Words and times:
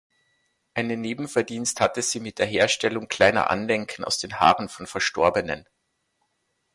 Einen 0.73 0.99
Nebenverdienst 1.01 1.79
hatte 1.79 2.01
sie 2.01 2.19
mit 2.21 2.39
der 2.39 2.47
Herstellung 2.47 3.07
kleiner 3.07 3.51
Andenken 3.51 4.03
aus 4.03 4.17
den 4.17 4.39
Haaren 4.39 4.67
von 4.67 4.87
Verstorbenen. 4.87 5.67